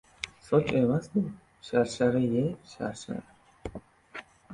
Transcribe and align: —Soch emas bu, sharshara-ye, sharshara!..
—Soch 0.45 0.69
emas 0.77 1.09
bu, 1.15 1.21
sharshara-ye, 1.67 2.41
sharshara!.. 2.71 3.77